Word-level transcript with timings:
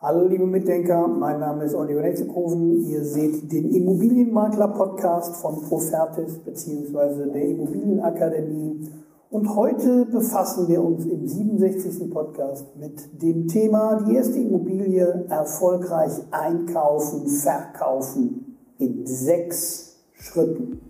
Hallo 0.00 0.28
liebe 0.28 0.46
Mitdenker, 0.46 1.08
mein 1.08 1.40
Name 1.40 1.64
ist 1.64 1.74
Oliver 1.74 2.02
Netzekhoven. 2.02 2.84
Ihr 2.84 3.04
seht 3.04 3.50
den 3.50 3.68
Immobilienmakler-Podcast 3.74 5.34
von 5.38 5.60
Profertis 5.62 6.38
bzw. 6.38 7.32
der 7.32 7.44
Immobilienakademie. 7.48 8.92
Und 9.28 9.56
heute 9.56 10.06
befassen 10.06 10.68
wir 10.68 10.84
uns 10.84 11.04
im 11.04 11.26
67. 11.26 12.12
Podcast 12.12 12.76
mit 12.76 13.20
dem 13.20 13.48
Thema 13.48 14.04
die 14.06 14.14
erste 14.14 14.38
Immobilie 14.38 15.26
erfolgreich 15.28 16.12
einkaufen, 16.30 17.26
verkaufen 17.26 18.56
in 18.78 19.04
sechs 19.04 19.96
Schritten. 20.12 20.80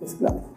Bis 0.00 0.16
gleich. 0.16 0.47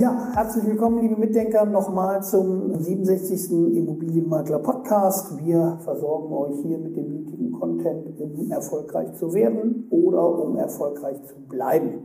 Ja, 0.00 0.30
herzlich 0.32 0.64
willkommen, 0.64 1.00
liebe 1.00 1.16
Mitdenker, 1.16 1.64
nochmal 1.64 2.22
zum 2.22 2.72
67. 2.72 3.50
Immobilienmakler 3.50 4.60
Podcast. 4.60 5.36
Wir 5.44 5.80
versorgen 5.82 6.32
euch 6.32 6.60
hier 6.62 6.78
mit 6.78 6.96
dem 6.96 7.14
nötigen 7.14 7.50
Content, 7.50 8.06
um 8.20 8.48
erfolgreich 8.48 9.12
zu 9.14 9.34
werden 9.34 9.88
oder 9.90 10.40
um 10.40 10.56
erfolgreich 10.56 11.16
zu 11.24 11.34
bleiben. 11.48 12.04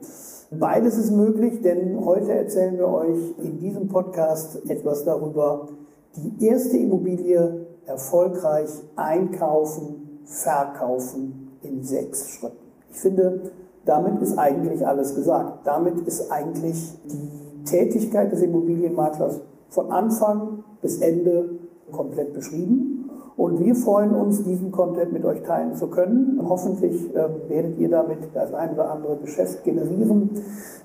Beides 0.50 0.98
ist 0.98 1.12
möglich, 1.12 1.62
denn 1.62 2.04
heute 2.04 2.32
erzählen 2.32 2.80
wir 2.80 2.88
euch 2.88 3.36
in 3.38 3.60
diesem 3.60 3.88
Podcast 3.90 4.68
etwas 4.68 5.04
darüber, 5.04 5.68
die 6.16 6.48
erste 6.48 6.78
Immobilie 6.78 7.68
erfolgreich 7.86 8.72
einkaufen, 8.96 10.20
verkaufen 10.26 11.60
in 11.62 11.84
sechs 11.84 12.28
Schritten. 12.32 12.58
Ich 12.90 13.00
finde, 13.00 13.52
damit 13.86 14.22
ist 14.22 14.38
eigentlich 14.38 14.86
alles 14.86 15.16
gesagt. 15.16 15.66
Damit 15.66 16.00
ist 16.08 16.32
eigentlich 16.32 16.98
die 17.06 17.66
Tätigkeit 17.66 18.32
des 18.32 18.42
Immobilienmaklers 18.42 19.42
von 19.70 19.92
Anfang 19.92 20.64
bis 20.82 21.00
Ende 21.00 21.50
komplett 21.92 22.34
beschrieben. 22.34 23.10
Und 23.36 23.60
wir 23.60 23.74
freuen 23.74 24.12
uns, 24.12 24.44
diesen 24.44 24.72
Content 24.72 25.12
mit 25.12 25.26
euch 25.26 25.42
teilen 25.42 25.74
zu 25.76 25.88
können. 25.88 26.40
Hoffentlich 26.48 27.16
äh, 27.16 27.30
werdet 27.50 27.80
ihr 27.80 27.90
damit 27.90 28.20
das 28.34 28.54
ein 28.54 28.74
oder 28.74 28.92
andere 28.92 29.18
Geschäft 29.18 29.64
generieren, 29.64 30.30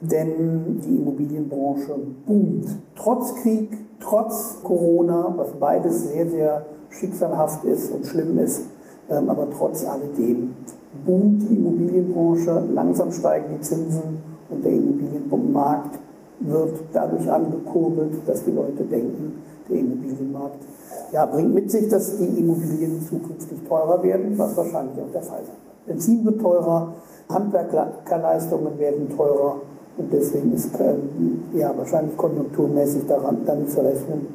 denn 0.00 0.80
die 0.80 0.96
Immobilienbranche 0.96 1.94
boomt. 2.26 2.66
Trotz 2.96 3.34
Krieg, 3.42 3.68
trotz 4.00 4.60
Corona, 4.62 5.34
was 5.36 5.52
beides 5.52 6.10
sehr, 6.10 6.26
sehr 6.28 6.66
schicksalhaft 6.88 7.64
ist 7.64 7.92
und 7.92 8.06
schlimm 8.06 8.38
ist, 8.38 8.62
ähm, 9.10 9.28
aber 9.28 9.48
trotz 9.50 9.84
alledem 9.84 10.54
boomt 11.04 11.42
die 11.42 11.56
Immobilienbranche, 11.56 12.64
langsam 12.72 13.12
steigen 13.12 13.56
die 13.56 13.60
Zinsen 13.60 14.18
und 14.50 14.64
der 14.64 14.72
Immobilienmarkt 14.72 15.98
wird 16.40 16.74
dadurch 16.92 17.30
angekurbelt, 17.30 18.14
dass 18.26 18.44
die 18.44 18.52
Leute 18.52 18.84
denken, 18.84 19.42
der 19.68 19.80
Immobilienmarkt 19.80 20.64
ja, 21.12 21.26
bringt 21.26 21.54
mit 21.54 21.70
sich, 21.70 21.88
dass 21.88 22.16
die 22.18 22.38
Immobilien 22.38 23.00
zukünftig 23.02 23.58
teurer 23.68 24.02
werden, 24.02 24.38
was 24.38 24.56
wahrscheinlich 24.56 24.98
auch 25.00 25.12
der 25.12 25.22
Fall 25.22 25.40
sein 25.40 25.46
wird. 25.46 25.86
Benzin 25.86 26.24
wird 26.24 26.40
teurer, 26.40 26.94
Handwerkerleistungen 27.28 28.78
werden 28.78 29.08
teurer 29.16 29.56
und 29.96 30.12
deswegen 30.12 30.52
ist 30.52 30.70
ähm, 30.78 31.42
ja, 31.54 31.76
wahrscheinlich 31.76 32.16
konjunkturmäßig 32.16 33.06
daran 33.06 33.38
damit 33.44 33.70
zu 33.70 33.80
rechnen, 33.80 34.28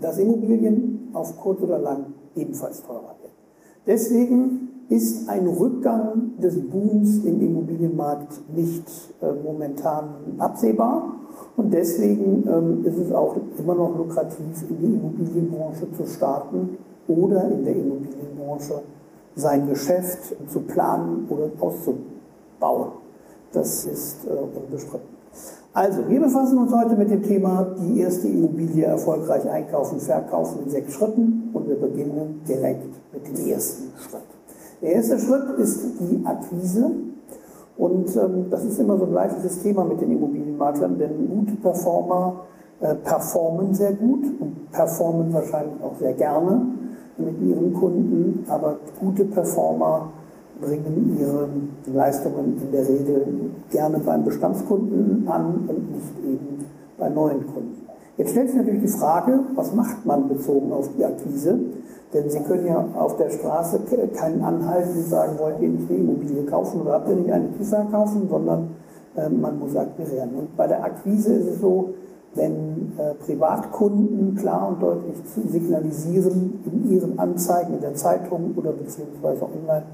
dass 0.00 0.18
Immobilien 0.18 1.10
auf 1.12 1.36
kurz 1.38 1.60
oder 1.62 1.78
lang 1.78 2.06
ebenfalls 2.34 2.82
teurer 2.82 3.14
werden. 3.20 3.32
Deswegen 3.86 4.65
ist 4.88 5.28
ein 5.28 5.46
Rückgang 5.46 6.38
des 6.38 6.60
Booms 6.68 7.24
im 7.24 7.40
Immobilienmarkt 7.40 8.40
nicht 8.54 8.84
äh, 9.20 9.32
momentan 9.32 10.14
absehbar. 10.38 11.16
Und 11.56 11.72
deswegen 11.72 12.44
ähm, 12.48 12.84
ist 12.84 12.98
es 12.98 13.12
auch 13.12 13.36
immer 13.58 13.74
noch 13.74 13.96
lukrativ, 13.96 14.64
in 14.68 14.78
die 14.78 14.94
Immobilienbranche 14.94 15.90
zu 15.92 16.06
starten 16.06 16.78
oder 17.08 17.50
in 17.50 17.64
der 17.64 17.74
Immobilienbranche 17.74 18.82
sein 19.34 19.68
Geschäft 19.68 20.34
zu 20.48 20.60
planen 20.60 21.26
oder 21.28 21.50
auszubauen. 21.60 22.92
Das 23.52 23.84
ist 23.84 24.26
äh, 24.26 24.30
unbestritten. 24.30 25.16
Also, 25.72 26.08
wir 26.08 26.20
befassen 26.20 26.56
uns 26.56 26.72
heute 26.72 26.96
mit 26.96 27.10
dem 27.10 27.22
Thema 27.22 27.74
die 27.78 28.00
erste 28.00 28.28
Immobilie 28.28 28.84
erfolgreich 28.86 29.46
einkaufen, 29.50 30.00
verkaufen 30.00 30.60
in 30.64 30.70
sechs 30.70 30.94
Schritten 30.94 31.50
und 31.52 31.68
wir 31.68 31.76
beginnen 31.76 32.40
direkt 32.48 32.94
mit 33.12 33.28
dem 33.28 33.46
ersten 33.46 33.92
Schritt. 33.98 34.35
Der 34.82 34.92
erste 34.92 35.18
Schritt 35.18 35.58
ist 35.58 36.00
die 36.00 36.24
Akquise. 36.24 36.90
Und 37.76 38.16
ähm, 38.16 38.46
das 38.50 38.64
ist 38.64 38.78
immer 38.78 38.96
so 38.96 39.04
ein 39.04 39.12
leidiges 39.12 39.62
Thema 39.62 39.84
mit 39.84 40.00
den 40.00 40.12
Immobilienmaklern, 40.12 40.98
denn 40.98 41.28
gute 41.28 41.56
Performer 41.56 42.46
äh, 42.80 42.94
performen 42.94 43.74
sehr 43.74 43.92
gut 43.92 44.24
und 44.40 44.70
performen 44.72 45.32
wahrscheinlich 45.32 45.82
auch 45.82 45.94
sehr 45.98 46.14
gerne 46.14 46.66
mit 47.18 47.40
ihren 47.42 47.72
Kunden, 47.74 48.44
aber 48.48 48.76
gute 49.00 49.24
Performer 49.24 50.10
bringen 50.60 51.18
ihre 51.18 51.48
Leistungen 51.94 52.60
in 52.62 52.72
der 52.72 52.88
Regel 52.88 53.26
gerne 53.70 53.98
beim 53.98 54.24
Bestandskunden 54.24 55.28
an 55.28 55.68
und 55.68 55.92
nicht 55.92 56.24
eben 56.24 56.64
bei 56.98 57.08
neuen 57.08 57.46
Kunden. 57.46 57.85
Jetzt 58.16 58.30
stellt 58.30 58.48
sich 58.48 58.56
natürlich 58.56 58.80
die 58.80 58.98
Frage, 58.98 59.40
was 59.54 59.74
macht 59.74 60.06
man 60.06 60.28
bezogen 60.28 60.72
auf 60.72 60.88
die 60.96 61.04
Akquise? 61.04 61.58
Denn 62.14 62.30
Sie 62.30 62.40
können 62.40 62.66
ja 62.66 62.88
auf 62.94 63.16
der 63.16 63.28
Straße 63.28 63.80
keinen 64.14 64.42
anhalten 64.42 64.96
und 64.96 65.06
sagen, 65.06 65.38
wollt 65.38 65.60
ihr 65.60 65.68
nicht 65.68 65.90
eine 65.90 65.98
Immobilie 65.98 66.44
kaufen 66.44 66.80
oder 66.80 66.92
habt 66.94 67.08
ihr 67.08 67.16
nicht 67.16 67.30
eine 67.30 67.48
Kisa 67.58 67.84
kaufen, 67.90 68.28
sondern 68.30 68.70
äh, 69.16 69.28
man 69.28 69.58
muss 69.58 69.76
akquirieren. 69.76 70.30
Und 70.34 70.56
bei 70.56 70.66
der 70.66 70.82
Akquise 70.82 71.34
ist 71.34 71.46
es 71.46 71.60
so, 71.60 71.94
wenn 72.34 72.92
äh, 72.98 73.14
Privatkunden 73.14 74.36
klar 74.36 74.68
und 74.68 74.82
deutlich 74.82 75.16
signalisieren 75.50 76.60
in 76.64 76.90
ihren 76.90 77.18
Anzeigen 77.18 77.74
in 77.74 77.80
der 77.80 77.94
Zeitung 77.94 78.54
oder 78.56 78.72
beziehungsweise 78.72 79.42
online, 79.42 79.84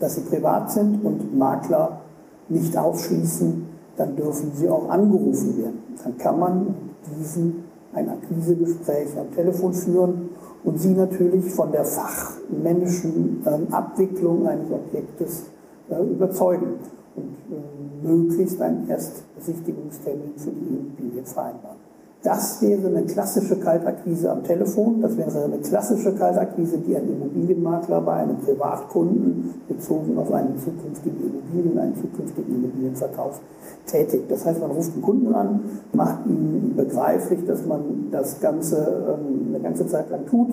dass 0.00 0.16
sie 0.16 0.22
privat 0.22 0.70
sind 0.70 1.04
und 1.04 1.36
Makler 1.36 2.00
nicht 2.48 2.76
ausschließen, 2.76 3.63
dann 3.96 4.16
dürfen 4.16 4.52
sie 4.54 4.68
auch 4.68 4.88
angerufen 4.88 5.58
werden. 5.58 5.82
Dann 6.02 6.18
kann 6.18 6.38
man 6.38 6.74
diesen 7.18 7.64
ein 7.94 8.08
Akquisegespräch 8.08 9.16
am 9.18 9.30
Telefon 9.34 9.72
führen 9.72 10.30
und 10.64 10.80
sie 10.80 10.94
natürlich 10.94 11.52
von 11.52 11.70
der 11.70 11.84
fachmännischen 11.84 13.42
ähm, 13.46 13.66
Abwicklung 13.70 14.46
eines 14.46 14.70
Objektes 14.70 15.44
äh, 15.90 16.02
überzeugen 16.02 16.74
und 17.14 17.36
äh, 17.50 18.06
möglichst 18.06 18.60
einen 18.60 18.88
Erstbesichtigungstermin 18.88 20.32
für 20.36 20.50
die 20.50 20.66
Immobilie 20.66 21.24
vereinbaren. 21.24 21.84
Das 22.22 22.62
wäre 22.62 22.88
eine 22.88 23.02
klassische 23.02 23.56
Kaltakquise 23.56 24.32
am 24.32 24.42
Telefon, 24.42 25.02
das 25.02 25.14
wäre 25.18 25.44
eine 25.44 25.58
klassische 25.58 26.14
Kaltakquise, 26.14 26.78
die 26.78 26.96
ein 26.96 27.06
Immobilienmakler 27.06 28.00
bei 28.00 28.14
einem 28.14 28.38
Privatkunden 28.38 29.52
bezogen 29.68 30.16
auf 30.16 30.32
einen 30.32 30.58
zukünftigen 30.58 31.20
Immobilien, 31.20 31.78
einen 31.78 31.94
zukünftigen 31.94 32.54
Immobilienverkauf 32.54 33.40
tätigt. 33.86 34.30
Das 34.30 34.44
heißt, 34.44 34.60
man 34.60 34.70
ruft 34.70 34.94
den 34.94 35.02
Kunden 35.02 35.34
an, 35.34 35.60
macht 35.92 36.26
ihm 36.26 36.74
begreiflich, 36.76 37.44
dass 37.46 37.64
man 37.66 38.08
das 38.10 38.40
Ganze 38.40 39.04
ähm, 39.08 39.48
eine 39.48 39.60
ganze 39.60 39.86
Zeit 39.86 40.10
lang 40.10 40.26
tut. 40.26 40.48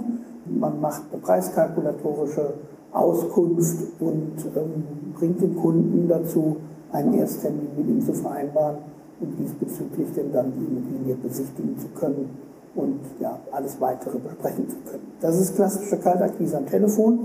Man 0.46 0.82
macht 0.82 1.04
eine 1.12 1.22
preiskalkulatorische 1.22 2.54
Auskunft 2.92 3.78
und 4.00 4.34
ähm, 4.56 4.84
bringt 5.18 5.42
den 5.42 5.56
Kunden 5.56 6.08
dazu, 6.08 6.58
einen 6.92 7.14
Ersttermin 7.14 7.70
mit 7.78 7.88
ihm 7.88 8.02
zu 8.02 8.14
vereinbaren 8.14 8.78
und 9.22 9.38
diesbezüglich 9.40 10.08
denn 10.16 10.32
dann 10.34 10.52
die 10.58 10.66
Immobilie 10.66 11.16
besichtigen 11.16 11.78
zu 11.78 11.88
können 11.90 12.30
und 12.76 13.00
ja, 13.20 13.38
alles 13.52 13.80
weitere 13.80 14.18
besprechen 14.18 14.68
zu 14.70 14.78
können. 14.90 15.12
Das 15.22 15.40
ist 15.40 15.56
klassische 15.56 15.98
Kaltakquise 15.98 16.58
am 16.58 16.66
Telefon, 16.66 17.20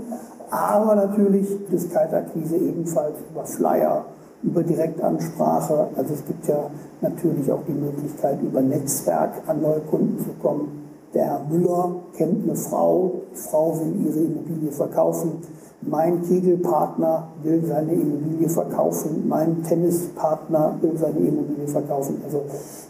aber 0.49 0.95
natürlich 0.95 1.47
ist 1.71 1.91
Kaltakquise 1.91 2.57
ebenfalls 2.57 3.15
über 3.31 3.45
Flyer, 3.45 4.05
über 4.43 4.63
Direktansprache. 4.63 5.89
Also 5.95 6.13
es 6.13 6.25
gibt 6.25 6.47
ja 6.47 6.69
natürlich 7.01 7.51
auch 7.51 7.63
die 7.67 7.73
Möglichkeit, 7.73 8.41
über 8.41 8.61
Netzwerk 8.61 9.41
an 9.47 9.61
neue 9.61 9.81
Kunden 9.81 10.17
zu 10.19 10.31
kommen. 10.41 10.83
Der 11.13 11.25
Herr 11.25 11.45
Müller 11.49 11.95
kennt 12.15 12.43
eine 12.43 12.55
Frau, 12.55 13.21
die 13.33 13.37
Frau 13.37 13.79
will 13.79 14.05
ihre 14.05 14.19
Immobilie 14.19 14.71
verkaufen 14.71 15.41
mein 15.81 16.21
Kegelpartner 16.23 17.29
will 17.43 17.63
seine 17.65 17.93
Immobilie 17.93 18.49
verkaufen, 18.49 19.27
mein 19.27 19.63
Tennispartner 19.63 20.77
will 20.81 20.97
seine 20.97 21.19
Immobilie 21.19 21.67
verkaufen. 21.67 22.21
Also 22.23 22.41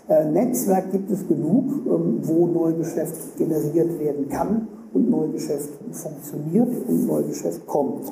äh, 0.08 0.26
Netzwerk 0.26 0.92
gibt 0.92 1.12
es 1.12 1.28
genug, 1.28 1.66
ähm, 1.86 2.20
wo 2.24 2.48
Neugeschäft 2.48 3.38
generiert 3.38 4.00
werden 4.00 4.30
kann 4.30 4.68
und 4.94 5.10
Neugeschäft 5.10 5.70
funktioniert 5.92 6.70
und 6.88 7.08
Neugeschäft 7.08 7.68
kommt. 7.68 8.12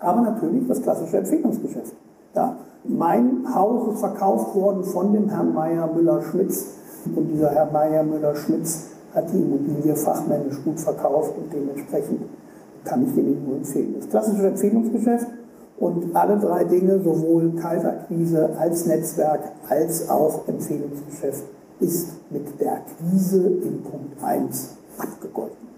Aber 0.00 0.22
natürlich 0.22 0.66
das 0.66 0.82
klassische 0.82 1.18
Empfehlungsgeschäft. 1.18 1.94
Ja, 2.34 2.56
mein 2.84 3.44
Haus 3.54 3.92
ist 3.92 4.00
verkauft 4.00 4.54
worden 4.54 4.84
von 4.84 5.12
dem 5.12 5.28
Herrn 5.28 5.52
Meier 5.52 5.88
Müller-Schmitz 5.94 6.66
und 7.14 7.28
dieser 7.28 7.50
Herr 7.50 7.70
Meier 7.70 8.02
Müller-Schmitz 8.02 8.88
hat 9.14 9.30
die 9.32 9.38
Immobilie 9.42 9.94
fachmännisch 9.96 10.62
gut 10.64 10.80
verkauft 10.80 11.34
und 11.36 11.52
dementsprechend 11.52 12.22
kann 12.84 13.06
ich 13.06 13.16
Ihnen 13.16 13.44
nur 13.46 13.56
empfehlen. 13.56 13.94
Das 13.98 14.08
klassische 14.08 14.46
Empfehlungsgeschäft 14.46 15.26
und 15.78 16.14
alle 16.14 16.38
drei 16.38 16.64
Dinge, 16.64 17.00
sowohl 17.00 17.52
Kaltakquise 17.56 18.50
als 18.58 18.86
Netzwerk 18.86 19.40
als 19.68 20.08
auch 20.08 20.46
Empfehlungsgeschäft, 20.46 21.44
ist 21.80 22.08
mit 22.30 22.60
der 22.60 22.74
Akquise 22.74 23.46
in 23.46 23.82
Punkt 23.82 24.22
1 24.22 24.76
abgegolten. 24.98 25.69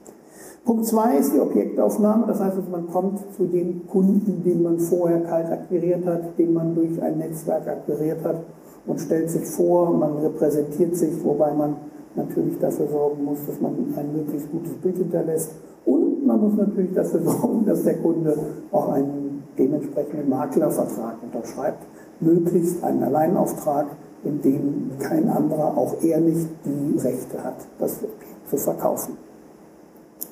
Punkt 0.64 0.86
2 0.86 1.16
ist 1.16 1.34
die 1.34 1.40
Objektaufnahme, 1.40 2.24
das 2.28 2.38
heißt, 2.38 2.56
man 2.70 2.86
kommt 2.86 3.18
zu 3.34 3.46
dem 3.46 3.84
Kunden, 3.88 4.44
den 4.44 4.62
man 4.62 4.78
vorher 4.78 5.20
kalt 5.22 5.50
akquiriert 5.50 6.06
hat, 6.06 6.38
den 6.38 6.52
man 6.52 6.76
durch 6.76 7.02
ein 7.02 7.18
Netzwerk 7.18 7.66
akquiriert 7.66 8.22
hat 8.22 8.44
und 8.86 9.00
stellt 9.00 9.28
sich 9.28 9.44
vor, 9.44 9.92
man 9.92 10.18
repräsentiert 10.18 10.94
sich, 10.94 11.12
wobei 11.24 11.52
man 11.52 11.74
natürlich 12.14 12.60
dafür 12.60 12.86
sorgen 12.86 13.24
muss, 13.24 13.38
dass 13.44 13.60
man 13.60 13.72
ein 13.96 14.12
möglichst 14.14 14.52
gutes 14.52 14.74
Bild 14.74 14.98
hinterlässt 14.98 15.50
und 15.84 16.24
man 16.24 16.40
muss 16.40 16.54
natürlich 16.54 16.94
dafür 16.94 17.20
sorgen, 17.24 17.66
dass 17.66 17.82
der 17.82 17.98
Kunde 17.98 18.38
auch 18.70 18.90
einen 18.90 19.42
dementsprechenden 19.58 20.28
Maklervertrag 20.28 21.16
unterschreibt, 21.24 21.84
möglichst 22.20 22.84
einen 22.84 23.02
Alleinauftrag, 23.02 23.86
in 24.22 24.40
dem 24.40 24.92
kein 25.00 25.28
anderer, 25.28 25.76
auch 25.76 26.00
er 26.04 26.20
nicht, 26.20 26.48
die 26.64 26.98
Rechte 27.00 27.42
hat, 27.42 27.56
das 27.80 27.98
zu 28.48 28.56
verkaufen. 28.56 29.16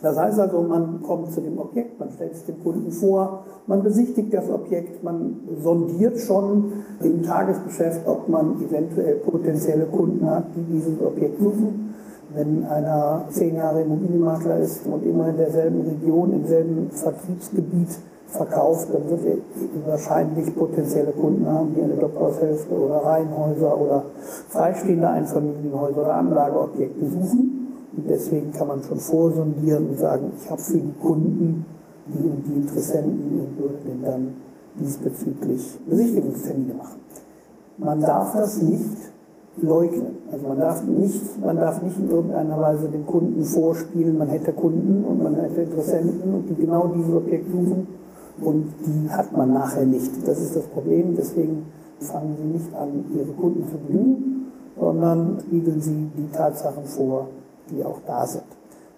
Das 0.03 0.17
heißt 0.17 0.39
also, 0.41 0.63
man 0.63 1.03
kommt 1.03 1.33
zu 1.33 1.41
dem 1.41 1.59
Objekt, 1.59 2.01
man 2.01 2.11
stellt 2.11 2.33
es 2.33 2.45
dem 2.47 2.63
Kunden 2.63 2.91
vor, 2.91 3.45
man 3.67 3.83
besichtigt 3.83 4.33
das 4.33 4.49
Objekt, 4.49 5.05
man 5.05 5.41
sondiert 5.63 6.19
schon 6.19 6.73
im 7.03 7.23
Tagesgeschäft, 7.23 8.07
ob 8.07 8.29
man 8.29 8.57
eventuell 8.63 9.17
potenzielle 9.17 9.85
Kunden 9.87 10.29
hat, 10.29 10.45
die 10.57 10.73
dieses 10.73 11.01
Objekt 11.03 11.39
suchen. 11.39 11.95
Wenn 12.35 12.65
einer 12.65 13.25
zehn 13.31 13.57
Jahre 13.57 13.83
Immobilienmakler 13.83 14.59
ist 14.59 14.87
und 14.87 15.05
immer 15.05 15.29
in 15.29 15.37
derselben 15.37 15.83
Region, 15.83 16.33
im 16.33 16.47
selben 16.47 16.91
Vertriebsgebiet 16.91 17.99
verkauft, 18.29 18.89
dann 18.93 19.11
wird 19.11 19.21
er 19.25 19.91
wahrscheinlich 19.91 20.55
potenzielle 20.55 21.11
Kunden 21.13 21.47
haben, 21.47 21.75
die 21.75 21.83
eine 21.83 21.95
Doppelhaushälfte 21.95 22.75
oder 22.75 23.05
Reihenhäuser 23.05 23.79
oder 23.79 24.05
freistehende 24.49 25.09
Einfamilienhäuser 25.09 26.03
oder 26.03 26.15
Anlageobjekte 26.15 27.07
suchen. 27.07 27.70
Und 27.97 28.09
deswegen 28.09 28.53
kann 28.53 28.69
man 28.69 28.83
schon 28.83 28.99
vorsondieren 28.99 29.89
und 29.89 29.99
sagen, 29.99 30.33
ich 30.41 30.51
habe 30.51 30.61
für 30.61 30.79
die 30.79 30.95
Kunden, 31.01 31.65
die 32.07 32.29
und 32.29 32.47
die 32.47 32.61
Interessenten 32.61 33.49
würde 33.59 33.75
denen 33.85 34.03
dann 34.03 34.35
diesbezüglich 34.79 35.79
Besichtigungstermine 35.89 36.75
machen. 36.75 37.01
Man 37.79 38.01
darf 38.01 38.33
das 38.35 38.63
nicht 38.63 38.97
leugnen. 39.63 40.19
Also 40.31 40.47
man 40.47 40.59
darf 40.59 40.85
nicht, 40.85 41.41
man 41.45 41.57
darf 41.57 41.83
nicht 41.83 41.99
in 41.99 42.11
irgendeiner 42.11 42.61
Weise 42.61 42.89
dem 42.89 43.07
Kunden 43.07 43.43
vorspielen, 43.45 44.17
man 44.17 44.29
hätte 44.29 44.53
Kunden 44.53 45.05
und 45.05 45.23
man 45.23 45.35
hätte 45.35 45.63
Interessenten 45.63 46.35
und 46.35 46.49
die 46.49 46.55
genau 46.55 46.93
dieses 46.95 47.13
Objekt 47.13 47.51
suchen 47.51 47.87
und 48.41 48.73
die 48.87 49.11
hat 49.11 49.37
man 49.37 49.53
nachher 49.53 49.85
nicht. 49.85 50.27
Das 50.27 50.41
ist 50.41 50.57
das 50.57 50.65
Problem. 50.65 51.15
Deswegen 51.17 51.67
fangen 51.99 52.37
Sie 52.41 52.49
nicht 52.49 52.75
an, 52.75 53.05
Ihre 53.15 53.33
Kunden 53.33 53.67
zu 53.69 53.77
belügen, 53.77 54.47
sondern 54.79 55.39
spiegeln 55.41 55.81
Sie 55.81 56.09
die 56.17 56.31
Tatsachen 56.33 56.85
vor, 56.85 57.29
die 57.71 57.85
auch 57.85 58.01
da 58.07 58.27
sind. 58.27 58.45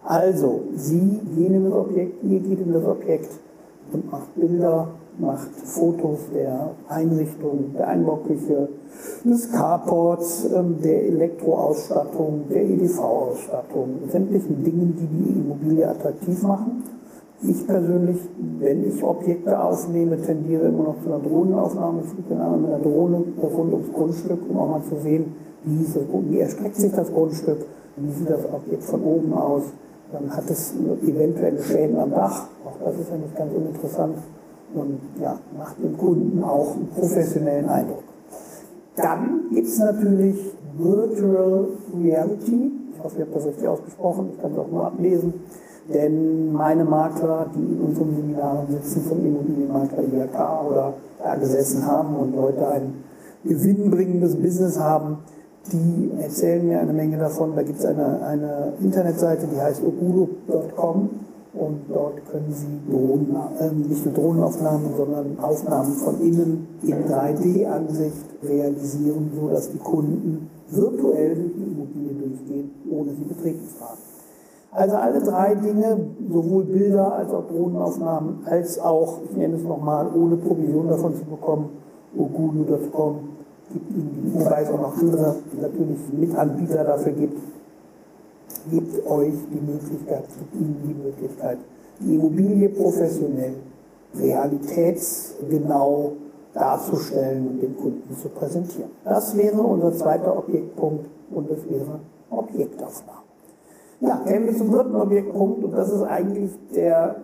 Also, 0.04 0.62
Sie 0.74 1.20
gehen 1.36 1.54
in 1.54 1.64
das 1.64 1.74
Objekt, 1.74 2.24
ihr 2.24 2.40
geht 2.40 2.60
in 2.60 2.72
das 2.72 2.84
Objekt 2.84 3.30
und 3.92 4.10
macht 4.10 4.34
Bilder, 4.34 4.88
macht 5.18 5.50
Fotos 5.64 6.20
der 6.34 6.70
Einrichtung, 6.88 7.74
der 7.78 7.88
Einbauküche, 7.88 8.68
des 9.24 9.52
Carports, 9.52 10.48
ähm, 10.54 10.76
der 10.82 11.04
Elektroausstattung, 11.04 12.44
der 12.50 12.64
EDV-Ausstattung, 12.64 14.00
sämtlichen 14.08 14.64
Dingen, 14.64 14.96
die 14.98 15.06
die 15.06 15.38
Immobilie 15.38 15.88
attraktiv 15.88 16.42
machen. 16.42 16.82
Ich 17.44 17.66
persönlich, 17.66 18.18
wenn 18.60 18.86
ich 18.86 19.02
Objekte 19.02 19.60
aufnehme, 19.60 20.20
tendiere 20.20 20.68
immer 20.68 20.84
noch 20.84 21.02
zu 21.02 21.12
einer 21.12 21.22
Drohnenaufnahme. 21.22 22.02
Ich 22.04 22.10
fliege 22.10 22.34
dann 22.36 22.62
mit 22.62 22.70
einer 22.70 22.82
Drohne 22.82 23.24
rund 23.42 23.72
ums 23.72 23.92
Grundstück, 23.92 24.38
um 24.48 24.58
auch 24.58 24.68
mal 24.68 24.82
zu 24.82 24.96
sehen, 25.00 25.34
wie, 25.64 25.82
es, 25.82 25.98
wie 26.28 26.38
erstreckt 26.38 26.76
sich 26.76 26.92
das 26.92 27.12
Grundstück, 27.12 27.66
sieht 27.96 28.30
das 28.30 28.44
Objekt 28.52 28.84
von 28.84 29.02
oben 29.02 29.32
aus? 29.34 29.62
Dann 30.12 30.34
hat 30.34 30.48
es 30.50 30.74
eventuelle 31.02 31.62
Schäden 31.62 31.98
am 31.98 32.10
Dach. 32.10 32.48
Auch 32.64 32.76
das 32.84 32.98
ist 32.98 33.10
ja 33.10 33.16
nicht 33.16 33.36
ganz 33.36 33.52
uninteressant. 33.54 34.16
Und 34.74 35.00
ja, 35.20 35.38
macht 35.56 35.82
dem 35.82 35.96
Kunden 35.96 36.42
auch 36.42 36.74
einen 36.74 36.88
professionellen 36.88 37.68
Eindruck. 37.68 38.02
Dann 38.96 39.48
gibt 39.52 39.68
es 39.68 39.78
natürlich 39.78 40.36
Virtual 40.76 41.66
Reality. 41.98 42.72
Ich 42.94 43.04
hoffe, 43.04 43.16
ich 43.16 43.20
habe 43.22 43.32
das 43.34 43.46
richtig 43.46 43.68
ausgesprochen. 43.68 44.30
Ich 44.34 44.40
kann 44.40 44.52
es 44.52 44.58
auch 44.58 44.70
nur 44.70 44.86
ablesen. 44.86 45.34
Denn 45.92 46.52
meine 46.52 46.84
Makler, 46.84 47.46
die 47.54 47.72
in 47.72 47.80
unseren 47.80 48.14
Seminaren 48.14 48.66
sitzen, 48.70 49.02
vom 49.02 49.24
Immobilienmakler 49.24 50.04
IHK 50.04 50.70
oder 50.70 50.94
da 51.22 51.34
gesessen 51.36 51.86
haben 51.86 52.14
und 52.16 52.36
heute 52.36 52.68
ein 52.68 53.04
gewinnbringendes 53.44 54.36
Business 54.36 54.78
haben, 54.78 55.18
die 55.70 56.10
erzählen 56.20 56.66
mir 56.66 56.80
eine 56.80 56.92
Menge 56.92 57.18
davon. 57.18 57.54
Da 57.54 57.62
gibt 57.62 57.78
es 57.78 57.84
eine, 57.84 58.22
eine 58.22 58.72
Internetseite, 58.80 59.46
die 59.46 59.60
heißt 59.60 59.82
ogulo.com 59.82 61.10
und 61.54 61.80
dort 61.88 62.24
können 62.30 62.50
Sie 62.50 62.90
Drohnen, 62.90 63.36
äh, 63.60 63.70
nicht 63.88 64.04
nur 64.06 64.14
Drohnenaufnahmen, 64.14 64.88
sondern 64.96 65.38
Aufnahmen 65.38 65.92
von 65.92 66.20
innen 66.20 66.66
in 66.82 67.04
3D-Ansicht 67.04 68.24
realisieren, 68.42 69.30
sodass 69.38 69.70
die 69.70 69.78
Kunden 69.78 70.48
virtuell 70.70 71.34
die 71.36 71.62
Immobilie 71.62 72.14
durchgehen, 72.14 72.70
ohne 72.90 73.10
sie 73.12 73.24
betreten 73.24 73.68
zu 73.68 73.84
haben. 73.84 73.98
Also 74.74 74.96
alle 74.96 75.20
drei 75.20 75.54
Dinge, 75.54 75.98
sowohl 76.32 76.64
Bilder 76.64 77.12
als 77.12 77.30
auch 77.30 77.46
Drohnenaufnahmen, 77.46 78.38
als 78.46 78.78
auch, 78.78 79.18
ich 79.28 79.36
nenne 79.36 79.56
es 79.56 79.64
nochmal, 79.64 80.08
ohne 80.16 80.36
Provision 80.36 80.88
davon 80.88 81.14
zu 81.14 81.24
bekommen, 81.26 81.68
Ihnen, 82.14 83.18
wobei 84.32 84.62
es 84.62 84.70
auch 84.70 84.80
noch 84.80 84.96
andere 84.96 85.36
natürlich 85.60 85.98
Mitanbieter 86.12 86.84
dafür 86.84 87.12
gibt, 87.12 87.38
gibt 88.70 89.06
euch 89.06 89.34
die 89.50 89.60
Möglichkeit, 89.60 90.24
gibt 90.38 90.54
Ihnen 90.54 90.82
die 90.86 90.94
Möglichkeit, 90.94 91.58
die 92.00 92.14
Immobilie 92.14 92.68
professionell, 92.68 93.54
realitätsgenau 94.14 96.12
darzustellen 96.54 97.48
und 97.48 97.62
dem 97.62 97.76
Kunden 97.76 98.16
zu 98.16 98.28
präsentieren. 98.28 98.90
Das 99.04 99.36
wäre 99.36 99.60
unser 99.60 99.92
zweiter 99.94 100.36
Objektpunkt 100.36 101.06
und 101.30 101.50
das 101.50 101.58
wäre 101.68 102.00
Objektaufnahme. 102.30 103.22
Ja, 104.00 104.20
kämen 104.26 104.46
wir 104.46 104.56
zum 104.56 104.70
dritten 104.70 104.96
Objektpunkt 104.96 105.64
und 105.64 105.72
das 105.72 105.90
ist 105.92 106.02
eigentlich 106.02 106.50
der 106.74 107.16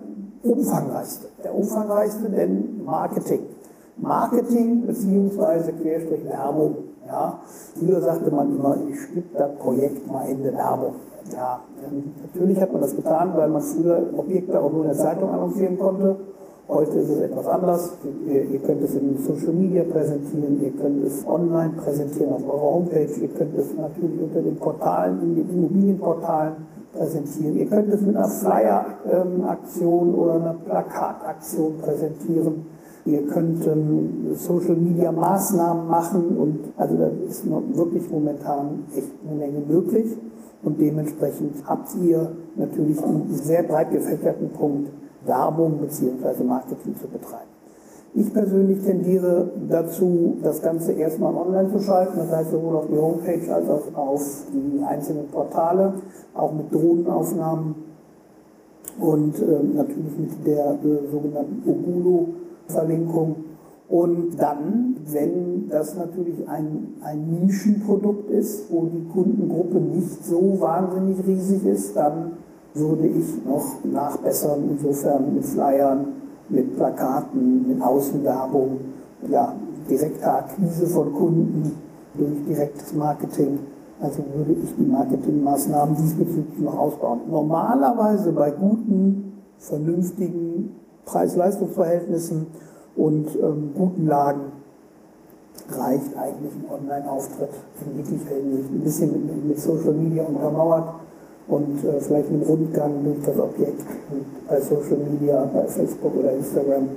umfangreichste. 0.43 1.29
Der 1.43 1.55
umfangreichste, 1.55 2.31
denn 2.31 2.85
Marketing. 2.85 3.41
Marketing 4.01 4.87
beziehungsweise 4.87 5.73
Querstrich 5.73 6.25
Werbung. 6.25 6.77
Ja. 7.07 7.41
Früher 7.79 8.01
sagte 8.01 8.31
man 8.31 8.55
immer, 8.55 8.77
ich 8.89 9.01
stippe 9.01 9.39
das 9.39 9.57
Projekt 9.57 10.07
mal 10.11 10.29
in 10.29 10.43
der 10.43 10.55
Werbung. 10.55 10.95
Ja, 11.33 11.61
natürlich 12.23 12.61
hat 12.61 12.73
man 12.73 12.81
das 12.81 12.97
getan, 12.97 13.33
weil 13.35 13.49
man 13.49 13.61
früher 13.61 14.03
Objekte 14.17 14.61
auch 14.61 14.73
nur 14.73 14.83
in 14.83 14.89
der 14.89 14.97
Zeitung 14.97 15.31
annoncieren 15.31 15.79
konnte. 15.79 16.17
Heute 16.69 16.99
ist 16.99 17.09
es 17.09 17.21
etwas 17.21 17.47
anders. 17.47 17.93
Ihr, 18.27 18.45
ihr, 18.45 18.59
könnt 18.61 18.83
es 18.83 18.95
in 18.95 19.17
Social 19.19 19.55
Media 19.55 19.85
präsentieren, 19.85 20.63
ihr 20.63 20.71
könnt 20.73 21.05
es 21.07 21.27
online 21.27 21.73
präsentieren 21.83 22.35
auf 22.35 22.47
eurer 22.47 22.75
Homepage, 22.75 23.09
ihr 23.21 23.29
könnt 23.29 23.57
es 23.57 23.75
natürlich 23.75 24.21
unter 24.21 24.43
den 24.43 24.57
Portalen, 24.57 25.23
in 25.23 25.35
den 25.35 25.51
Immobilienportalen 25.51 26.57
präsentieren. 26.93 27.57
Ihr 27.57 27.67
könnt 27.67 27.93
es 27.93 28.03
mit 28.03 28.17
einer 28.17 28.29
Flyer-Aktion 28.29 30.15
oder 30.15 30.35
einer 30.35 30.55
Plakataktion 30.55 31.79
präsentieren. 31.79 32.67
Ihr 33.09 33.27
könnt 33.27 33.67
ähm, 33.67 34.35
Social 34.35 34.77
Media 34.77 35.11
Maßnahmen 35.11 35.89
machen 35.89 36.37
und 36.37 36.59
also 36.77 36.95
da 36.97 37.11
ist 37.27 37.45
wirklich 37.75 38.11
momentan 38.11 38.85
echt 38.95 39.09
eine 39.27 39.39
Menge 39.39 39.61
möglich. 39.67 40.15
Und 40.63 40.79
dementsprechend 40.79 41.55
habt 41.67 41.89
ihr 42.03 42.33
natürlich 42.57 43.03
einen 43.03 43.29
sehr 43.31 43.63
breit 43.63 43.93
gefächerten 43.93 44.51
Punkt, 44.51 44.91
Werbung 45.25 45.79
bzw. 45.79 46.45
Marketing 46.45 46.97
zu 46.97 47.07
betreiben. 47.07 47.49
Ich 48.15 48.33
persönlich 48.33 48.83
tendiere 48.83 49.51
dazu, 49.71 50.37
das 50.43 50.61
Ganze 50.61 50.93
erstmal 50.93 51.35
online 51.35 51.71
zu 51.71 51.79
schalten, 51.79 52.19
das 52.19 52.31
heißt 52.31 52.51
sowohl 52.51 52.77
auf 52.77 52.87
die 52.89 52.99
Homepage 52.99 53.55
als 53.55 53.71
auch 53.71 53.97
auf 53.97 54.23
die 54.53 54.83
einzelnen 54.83 55.29
Portale, 55.29 55.95
auch 56.35 56.53
mit 56.53 56.75
Drohnenaufnahmen 56.75 57.75
und 58.99 59.41
äh, 59.41 59.63
natürlich 59.75 60.19
mit 60.19 60.47
der 60.47 60.73
äh, 60.73 61.11
sogenannten 61.11 61.63
Ogulo-Verlinkung. 62.69 63.37
Und 63.89 64.39
dann, 64.39 64.97
wenn 65.07 65.69
das 65.71 65.97
natürlich 65.97 66.47
ein, 66.47 66.95
ein 67.03 67.41
Nischenprodukt 67.41 68.31
ist, 68.31 68.71
wo 68.71 68.85
die 68.85 69.09
Kundengruppe 69.09 69.79
nicht 69.79 70.27
so 70.27 70.61
wahnsinnig 70.61 71.27
riesig 71.27 71.65
ist, 71.65 71.97
dann 71.97 72.33
würde 72.75 73.07
ich 73.07 73.45
noch 73.47 73.83
nachbessern, 73.85 74.69
insofern 74.71 75.35
mit 75.35 75.45
Flyern, 75.47 76.09
mit 76.51 76.77
Plakaten, 76.77 77.67
mit 77.67 77.81
Außenwerbung, 77.81 78.79
ja, 79.31 79.55
direkter 79.89 80.37
Akquise 80.37 80.87
von 80.87 81.13
Kunden 81.15 81.73
durch 82.15 82.45
direktes 82.47 82.93
Marketing. 82.93 83.59
Also 84.01 84.23
würde 84.35 84.53
ich 84.63 84.75
die 84.77 84.85
Marketingmaßnahmen 84.85 85.97
diesbezüglich 85.97 86.61
noch 86.61 86.79
ausbauen. 86.79 87.21
Normalerweise 87.31 88.33
bei 88.33 88.51
guten, 88.51 89.33
vernünftigen 89.57 90.73
Preis-Leistungs-Verhältnissen 91.09 92.47
und 92.97 93.29
ähm, 93.37 93.73
guten 93.75 94.07
Lagen 94.07 94.53
reicht 95.71 96.17
eigentlich 96.17 96.53
ein 96.53 96.65
Online-Auftritt 96.71 97.51
in 97.81 97.99
jeglicher 97.99 98.35
Hinsicht. 98.35 98.71
Ein 98.71 98.81
bisschen 98.81 99.27
mit, 99.27 99.45
mit 99.47 99.61
Social 99.61 99.93
Media 99.93 100.25
untermauert 100.25 100.95
und 101.49 101.85
äh, 101.85 102.01
vielleicht 102.01 102.29
einen 102.29 102.43
Rundgang 102.43 103.05
durch 103.05 103.19
das 103.25 103.39
Objekt 103.39 103.85
bei 104.49 104.61
Social 104.61 104.99
Media, 105.11 105.49
bei 105.53 105.67
Facebook 105.67 106.17
oder 106.17 106.33
Instagram. 106.33 106.89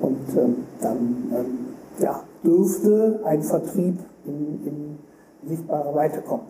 Und 0.00 0.36
ähm, 0.36 0.56
dann 0.80 0.98
ähm, 1.32 1.58
ja, 2.00 2.20
dürfte 2.42 3.20
ein 3.24 3.42
Vertrieb 3.42 3.98
in, 4.26 4.66
in 4.66 4.98
sichtbare 5.48 5.94
Weite 5.94 6.20
kommen. 6.22 6.44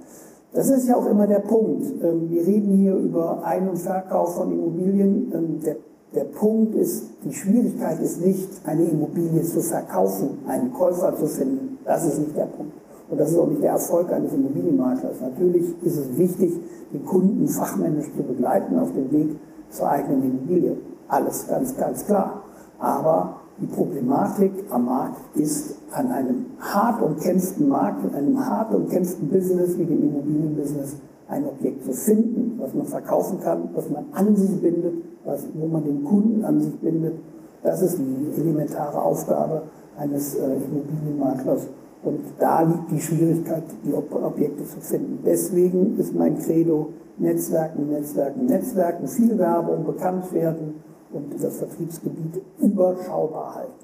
Das 0.55 0.71
ist 0.71 0.89
ja 0.89 0.97
auch 0.97 1.07
immer 1.07 1.27
der 1.27 1.41
Punkt. 1.41 1.85
Ähm, 2.03 2.31
wir 2.31 2.47
reden 2.47 2.77
hier 2.79 2.95
über 2.95 3.45
Ein- 3.45 3.69
und 3.69 3.79
Verkauf 3.79 4.37
von 4.37 4.53
Immobilien. 4.53 5.33
Ähm, 5.35 5.61
der, 5.65 5.77
der 6.15 6.25
Punkt 6.25 6.75
ist, 6.75 7.05
die 7.25 7.33
Schwierigkeit 7.33 8.01
ist 8.01 8.25
nicht, 8.25 8.49
eine 8.65 8.85
Immobilie 8.85 9.43
zu 9.43 9.61
verkaufen, 9.61 10.39
einen 10.47 10.73
Käufer 10.73 11.17
zu 11.17 11.27
finden. 11.27 11.79
Das 11.85 12.05
ist 12.05 12.19
nicht 12.19 12.37
der 12.37 12.47
Punkt. 12.47 12.73
Und 13.11 13.21
das 13.21 13.33
ist 13.33 13.39
auch 13.39 13.49
nicht 13.49 13.63
der 13.63 13.73
Erfolg 13.73 14.13
eines 14.13 14.33
Immobilienmaklers. 14.33 15.21
Natürlich 15.21 15.75
ist 15.83 15.97
es 15.97 16.17
wichtig, 16.17 16.53
den 16.93 17.05
Kunden 17.05 17.47
fachmännisch 17.49 18.11
zu 18.17 18.23
begleiten 18.23 18.79
auf 18.79 18.93
dem 18.93 19.11
Weg 19.13 19.37
zur 19.71 19.89
eigenen 19.89 20.23
Immobilie. 20.23 20.77
Alles 21.09 21.47
ganz, 21.49 21.77
ganz 21.77 22.07
klar. 22.07 22.43
Aber 22.79 23.37
die 23.61 23.67
Problematik 23.67 24.53
am 24.71 24.87
Markt 24.87 25.37
ist, 25.37 25.77
an 25.93 26.11
einem 26.11 26.47
hart 26.59 27.03
umkämpften 27.03 27.69
Markt, 27.69 28.05
in 28.05 28.15
einem 28.15 28.45
hart 28.45 28.75
umkämpften 28.75 29.29
Business 29.29 29.79
wie 29.79 29.85
dem 29.85 30.03
Immobilienbusiness, 30.03 30.97
ein 31.29 31.47
Objekt 31.47 31.85
zu 31.85 31.93
finden, 31.93 32.59
was 32.59 32.75
man 32.75 32.87
verkaufen 32.87 33.41
kann, 33.41 33.69
was 33.75 33.89
man 33.91 34.07
an 34.13 34.37
sich 34.37 34.61
bindet, 34.61 34.95
was, 35.25 35.47
wo 35.55 35.67
man 35.67 35.85
den 35.85 36.05
Kunden 36.05 36.45
an 36.45 36.61
sich 36.61 36.75
bindet. 36.81 37.15
Das 37.63 37.81
ist 37.83 37.99
die 37.99 38.41
elementare 38.41 39.01
Aufgabe 39.01 39.63
eines 39.97 40.35
äh, 40.35 40.45
Immobilienmaklers. 40.45 41.69
Und 42.03 42.21
da 42.39 42.61
liegt 42.61 42.91
die 42.91 43.01
Schwierigkeit, 43.01 43.63
die 43.85 43.95
Objekte 43.95 44.65
zu 44.65 44.79
finden. 44.81 45.21
Deswegen 45.25 45.99
ist 45.99 46.15
mein 46.15 46.39
Credo 46.39 46.91
Netzwerken, 47.17 47.89
Netzwerken, 47.89 48.47
Netzwerken, 48.47 49.09
viel 49.09 49.39
Werbung, 49.39 49.87
bekannt 49.87 50.31
werden 50.35 50.83
und 51.13 51.43
das 51.43 51.57
Vertriebsgebiet 51.57 52.43
überschaubar 52.59 53.55
halten. 53.55 53.84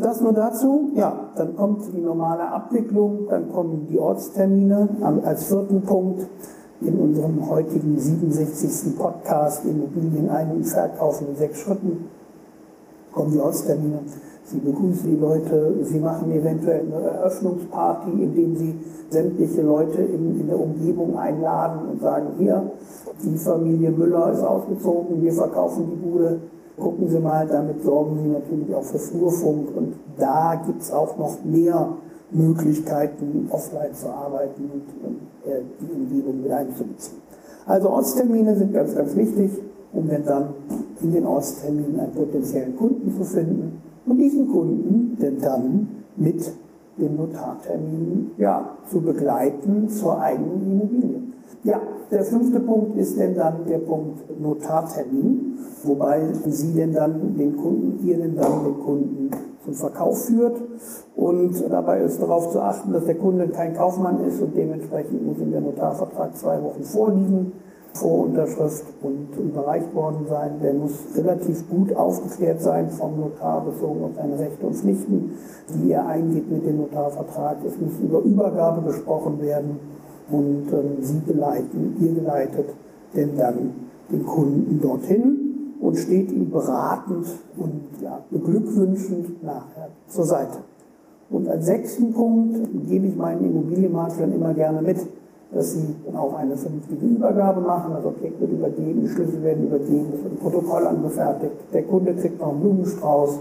Das 0.00 0.20
nur 0.20 0.32
dazu. 0.32 0.90
Ja, 0.94 1.30
dann 1.36 1.56
kommt 1.56 1.82
die 1.92 2.00
normale 2.00 2.48
Abwicklung, 2.48 3.26
dann 3.28 3.50
kommen 3.52 3.86
die 3.90 3.98
Ortstermine 3.98 4.88
als 5.24 5.44
vierten 5.44 5.82
Punkt 5.82 6.26
in 6.80 6.98
unserem 6.98 7.48
heutigen 7.48 7.98
67. 7.98 8.96
Podcast 8.96 9.64
Immobilien 9.64 10.28
ein- 10.28 10.52
und 10.52 10.64
verkaufen 10.64 11.28
in 11.30 11.36
sechs 11.36 11.60
Schritten. 11.60 12.04
Kommen 13.12 13.32
die 13.32 13.40
Ortstermine. 13.40 14.00
Sie 14.44 14.58
begrüßen 14.58 15.10
die 15.10 15.20
Leute, 15.20 15.74
Sie 15.82 15.98
machen 15.98 16.32
eventuell 16.32 16.80
eine 16.80 17.04
Eröffnungsparty, 17.04 18.10
indem 18.10 18.56
Sie 18.56 18.74
sämtliche 19.10 19.62
Leute 19.62 20.00
in, 20.00 20.40
in 20.40 20.46
der 20.46 20.58
Umgebung 20.58 21.18
einladen 21.18 21.88
und 21.90 22.00
sagen, 22.00 22.28
hier, 22.38 22.70
die 23.22 23.36
Familie 23.36 23.90
Müller 23.90 24.32
ist 24.32 24.42
ausgezogen, 24.42 25.22
wir 25.22 25.32
verkaufen 25.32 25.90
die 25.90 25.96
Bude, 25.96 26.40
gucken 26.78 27.08
Sie 27.08 27.18
mal, 27.18 27.46
damit 27.46 27.82
sorgen 27.82 28.18
Sie 28.22 28.28
natürlich 28.28 28.74
auch 28.74 28.84
für 28.84 28.98
Flurfunk 28.98 29.76
und 29.76 29.94
da 30.16 30.60
gibt 30.66 30.82
es 30.82 30.92
auch 30.92 31.16
noch 31.18 31.44
mehr 31.44 31.94
Möglichkeiten, 32.30 33.48
offline 33.50 33.94
zu 33.94 34.08
arbeiten 34.08 34.70
und 35.04 35.50
äh, 35.50 35.60
die 35.80 35.92
Umgebung 35.92 36.42
mit 36.42 36.52
einzubeziehen. 36.52 37.18
Also 37.66 37.90
Ortstermine 37.90 38.56
sind 38.56 38.72
ganz, 38.72 38.94
ganz 38.94 39.14
wichtig, 39.14 39.50
um 39.92 40.08
dann 40.08 40.48
in 41.02 41.12
den 41.12 41.26
Ortsterminen 41.26 42.00
einen 42.00 42.12
potenziellen 42.12 42.76
Kunden 42.76 43.14
zu 43.16 43.24
finden 43.24 43.80
und 44.06 44.18
diesen 44.18 44.48
Kunden 44.48 45.16
denn 45.20 45.38
dann 45.40 45.88
mit 46.16 46.52
dem 46.98 47.16
Notartermin 47.16 48.30
ja, 48.38 48.76
zu 48.90 49.00
begleiten 49.00 49.88
zur 49.88 50.20
eigenen 50.20 50.72
Immobilie. 50.72 51.20
Ja, 51.64 51.80
der 52.10 52.24
fünfte 52.24 52.60
Punkt 52.60 52.96
ist 52.96 53.18
denn 53.18 53.34
dann 53.34 53.66
der 53.66 53.78
Punkt 53.78 54.40
Notartermin, 54.40 55.58
wobei 55.82 56.22
Sie 56.46 56.72
denn 56.72 56.92
dann 56.92 57.36
den 57.36 57.56
Kunden, 57.56 58.06
ihr 58.06 58.16
denn 58.16 58.36
dann 58.36 58.64
den 58.64 58.78
Kunden 58.78 59.30
zum 59.64 59.74
Verkauf 59.74 60.26
führt. 60.26 60.56
Und 61.16 61.60
dabei 61.68 62.02
ist 62.02 62.22
darauf 62.22 62.50
zu 62.50 62.60
achten, 62.60 62.92
dass 62.92 63.06
der 63.06 63.16
Kunde 63.16 63.48
kein 63.48 63.74
Kaufmann 63.74 64.24
ist 64.24 64.40
und 64.40 64.56
dementsprechend 64.56 65.26
muss 65.26 65.38
ihm 65.38 65.50
der 65.50 65.60
Notarvertrag 65.60 66.36
zwei 66.36 66.62
Wochen 66.62 66.84
vorliegen. 66.84 67.52
Vorunterschrift 67.94 68.84
und 69.02 69.36
überreicht 69.36 69.92
worden 69.94 70.26
sein. 70.28 70.60
Der 70.62 70.74
muss 70.74 70.92
relativ 71.16 71.68
gut 71.68 71.96
aufgeklärt 71.96 72.60
sein 72.60 72.90
vom 72.90 73.18
Notar 73.18 73.64
bezogen 73.64 74.04
auf 74.04 74.10
seine 74.14 74.38
Rechte 74.38 74.64
und 74.64 74.76
Pflichten, 74.76 75.32
die 75.74 75.90
er 75.90 76.06
eingeht 76.06 76.48
mit 76.48 76.64
dem 76.64 76.76
Notarvertrag. 76.76 77.56
Es 77.66 77.76
muss 77.80 77.98
über 78.00 78.20
Übergabe 78.20 78.82
gesprochen 78.82 79.40
werden 79.40 79.80
und 80.30 80.66
ähm, 80.72 80.96
Sie 81.00 81.20
geleiten, 81.26 81.96
ihr 82.00 82.14
geleitet 82.14 82.66
denn 83.14 83.36
dann 83.36 83.72
den 84.10 84.24
Kunden 84.24 84.80
dorthin 84.80 85.74
und 85.80 85.96
steht 85.96 86.32
ihm 86.32 86.50
beratend 86.50 87.26
und 87.56 87.82
ja, 88.02 88.20
beglückwünschend 88.30 89.42
nachher 89.42 89.88
zur 90.08 90.24
Seite. 90.24 90.58
Und 91.30 91.48
als 91.48 91.66
sechsten 91.66 92.12
Punkt 92.12 92.56
gebe 92.88 93.06
ich 93.06 93.16
meinen 93.16 93.44
Immobilienmaklern 93.44 94.32
immer 94.32 94.54
gerne 94.54 94.82
mit, 94.82 94.98
dass 95.52 95.72
sie 95.72 95.94
auch 96.14 96.34
eine 96.34 96.56
vernünftige 96.56 97.06
Übergabe 97.06 97.60
machen. 97.60 97.92
Das 97.94 98.04
Objekt 98.04 98.40
wird 98.40 98.52
übergeben, 98.52 99.02
die 99.02 99.08
Schlüssel 99.08 99.42
werden 99.42 99.66
übergeben, 99.66 100.06
es 100.14 100.22
wird 100.22 100.32
ein 100.32 100.38
Protokoll 100.38 100.86
angefertigt, 100.86 101.52
der 101.72 101.82
Kunde 101.84 102.14
kriegt 102.14 102.40
noch 102.40 102.52
einen 102.52 102.60
Blumenstrauß 102.60 103.38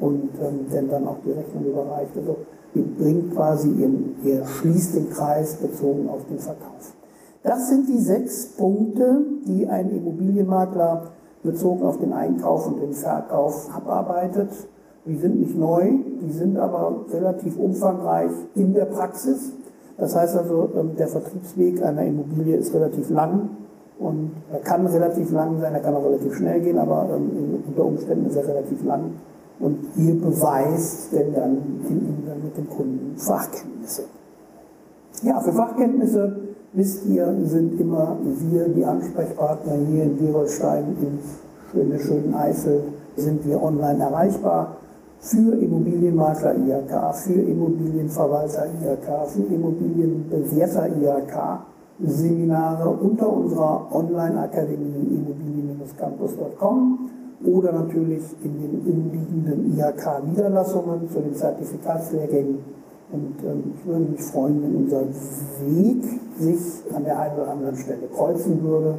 und 0.00 0.30
ähm, 0.40 0.66
dann, 0.70 0.88
dann 0.88 1.08
auch 1.08 1.18
die 1.24 1.32
Rechnung 1.32 1.64
überreicht. 1.64 2.16
Also 2.16 2.36
ihr 2.74 2.84
bringt 2.98 3.34
quasi, 3.34 3.70
ihr, 3.70 3.90
ihr 4.24 4.44
schließt 4.44 4.96
den 4.96 5.10
Kreis 5.10 5.56
bezogen 5.56 6.08
auf 6.08 6.26
den 6.28 6.38
Verkauf. 6.38 6.94
Das 7.42 7.68
sind 7.68 7.88
die 7.88 7.98
sechs 7.98 8.46
Punkte, 8.56 9.22
die 9.46 9.68
ein 9.68 9.90
Immobilienmakler 9.90 11.12
bezogen 11.42 11.84
auf 11.84 11.98
den 11.98 12.12
Einkauf 12.12 12.66
und 12.66 12.82
den 12.82 12.92
Verkauf 12.92 13.70
abarbeitet. 13.74 14.50
Die 15.06 15.16
sind 15.16 15.38
nicht 15.38 15.56
neu, 15.56 15.92
die 16.20 16.32
sind 16.32 16.58
aber 16.58 17.04
relativ 17.12 17.56
umfangreich 17.56 18.32
in 18.56 18.74
der 18.74 18.86
Praxis. 18.86 19.52
Das 19.96 20.14
heißt 20.14 20.36
also, 20.36 20.70
ähm, 20.76 20.96
der 20.98 21.08
Vertriebsweg 21.08 21.82
einer 21.82 22.04
Immobilie 22.04 22.56
ist 22.56 22.74
relativ 22.74 23.08
lang 23.10 23.50
und 23.98 24.32
er 24.52 24.58
kann 24.58 24.86
relativ 24.86 25.30
lang 25.30 25.60
sein, 25.60 25.72
er 25.72 25.80
kann 25.80 25.94
auch 25.94 26.04
relativ 26.04 26.34
schnell 26.34 26.60
gehen, 26.60 26.78
aber 26.78 27.08
ähm, 27.14 27.62
unter 27.66 27.84
Umständen 27.84 28.26
ist 28.26 28.36
er 28.36 28.46
relativ 28.46 28.84
lang. 28.84 29.12
Und 29.58 29.78
ihr 29.96 30.14
beweist 30.20 31.12
denn 31.12 31.32
dann 31.32 31.56
im 31.88 31.98
Umgang 31.98 32.42
mit 32.44 32.56
dem 32.56 32.68
Kunden 32.68 33.16
Fachkenntnisse. 33.16 34.04
Ja, 35.22 35.40
für 35.40 35.52
Fachkenntnisse, 35.52 36.36
wisst 36.74 37.06
ihr, 37.06 37.34
sind 37.44 37.80
immer 37.80 38.18
wir 38.22 38.68
die 38.68 38.84
Ansprechpartner. 38.84 39.72
Hier 39.90 40.04
in 40.04 40.18
Gerolstein, 40.18 40.96
in 41.72 41.90
der 41.90 41.98
schönen 41.98 42.34
Eifel, 42.34 42.82
sind 43.16 43.46
wir 43.46 43.62
online 43.62 44.02
erreichbar. 44.02 44.76
Für 45.18 45.54
Immobilienmakler 45.54 46.54
IHK, 46.54 47.14
für 47.14 47.40
Immobilienverwalter 47.40 48.66
IHK, 48.66 49.30
für 49.30 49.42
Immobilienbewerter 49.42 50.88
IHK 50.88 51.60
Seminare 51.98 52.90
unter 52.90 53.32
unserer 53.32 53.86
Online-Akademie 53.90 55.16
immobilien-campus.com 55.16 57.10
oder 57.44 57.72
natürlich 57.72 58.22
in 58.42 58.60
den 58.60 58.80
umliegenden 58.80 59.76
IHK-Niederlassungen 59.76 61.08
zu 61.10 61.20
den 61.20 61.34
Zertifikatslehrgängen. 61.34 62.58
Und 63.12 63.34
ähm, 63.44 63.74
ich 63.76 63.86
würde 63.86 64.04
mich 64.04 64.22
freuen, 64.22 64.62
wenn 64.62 64.76
unser 64.76 65.02
Weg 65.02 66.02
sich 66.38 66.94
an 66.94 67.04
der 67.04 67.18
einen 67.18 67.34
oder 67.36 67.50
anderen 67.50 67.76
Stelle 67.76 68.08
kreuzen 68.14 68.62
würde 68.62 68.98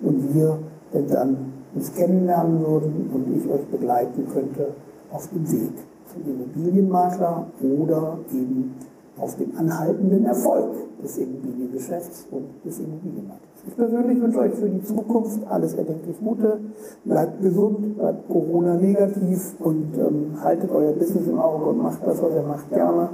und 0.00 0.34
wir 0.34 0.58
denn 0.92 1.06
dann 1.08 1.36
uns 1.74 1.94
kennenlernen 1.94 2.64
würden 2.64 3.10
und 3.12 3.36
ich 3.36 3.50
euch 3.50 3.66
begleiten 3.66 4.26
könnte 4.32 4.68
auf 5.10 5.28
dem 5.28 5.50
Weg 5.50 5.72
zum 6.06 6.22
Immobilienmakler 6.24 7.46
oder 7.62 8.18
eben 8.32 8.74
auf 9.20 9.36
dem 9.36 9.56
anhaltenden 9.56 10.24
Erfolg 10.26 10.70
des 11.02 11.18
Immobiliengeschäfts 11.18 12.26
und 12.30 12.46
des 12.64 12.78
Immobilienmarktes. 12.78 13.48
Ich 13.66 13.76
persönlich 13.76 14.20
wünsche 14.20 14.38
euch 14.38 14.54
für 14.54 14.68
die 14.68 14.82
Zukunft 14.82 15.40
alles 15.48 15.74
erdenklich 15.74 16.16
Gute. 16.20 16.58
Bleibt 17.04 17.42
gesund, 17.42 17.98
bleibt 17.98 18.28
Corona-negativ 18.28 19.54
und 19.60 19.96
ähm, 19.98 20.42
haltet 20.42 20.70
euer 20.70 20.92
Business 20.92 21.26
im 21.26 21.38
Auge 21.38 21.64
und 21.66 21.82
macht 21.82 22.06
das, 22.06 22.22
was 22.22 22.34
ihr 22.34 22.42
macht, 22.42 22.70
gerne. 22.70 23.10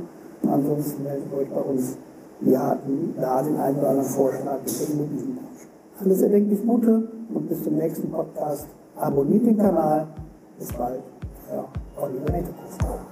Ansonsten 0.47 1.03
meldet 1.03 1.33
euch 1.33 1.49
bei 1.49 1.61
uns. 1.61 1.97
Wir 2.41 2.61
hatten 2.61 3.15
da 3.21 3.43
den 3.43 3.57
einen 3.57 3.79
oder 3.79 3.91
anderen 3.91 4.09
Vorschlag 4.09 4.59
mit 4.63 4.81
der 4.81 4.95
Immobilienbranche. 4.95 5.67
Alles 6.01 6.23
erdenklich 6.23 6.67
Gute 6.67 7.09
und 7.33 7.49
bis 7.49 7.63
zum 7.65 7.77
nächsten 7.77 8.11
Podcast. 8.11 8.67
Abonniert 8.97 9.47
den 9.47 9.57
Kanal. 9.57 10.07
Bis 10.59 10.73
bald. 10.73 11.01
Ja, 11.51 11.65
Oliver 12.01 12.31
Nettekow. 12.31 13.04